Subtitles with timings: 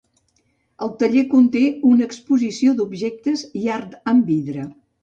[0.85, 4.71] El taller conté una exposició d’objectes i art en vidre.